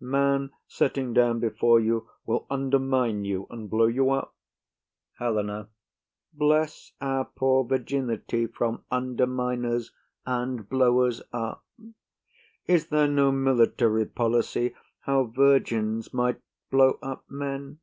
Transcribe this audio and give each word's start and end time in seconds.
Man 0.00 0.52
setting 0.68 1.12
down 1.12 1.40
before 1.40 1.80
you 1.80 2.08
will 2.24 2.46
undermine 2.48 3.24
you 3.24 3.48
and 3.50 3.68
blow 3.68 3.86
you 3.88 4.10
up. 4.12 4.32
HELENA. 5.18 5.70
Bless 6.32 6.92
our 7.00 7.24
poor 7.24 7.64
virginity 7.64 8.46
from 8.46 8.84
underminers 8.92 9.90
and 10.24 10.68
blowers 10.68 11.20
up! 11.32 11.64
Is 12.66 12.90
there 12.90 13.08
no 13.08 13.32
military 13.32 14.06
policy 14.06 14.72
how 15.00 15.24
virgins 15.24 16.14
might 16.14 16.40
blow 16.70 17.00
up 17.02 17.28
men? 17.28 17.80